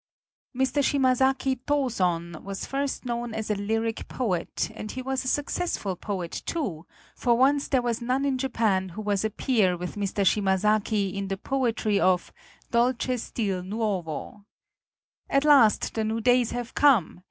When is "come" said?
16.73-17.19